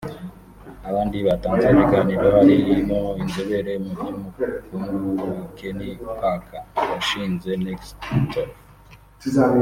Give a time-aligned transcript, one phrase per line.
[0.89, 5.27] Abandi batanze ibiganiro harimo inzobere mu by’ubukungu
[5.57, 5.79] Ken
[6.19, 8.33] Parker washinze NextThought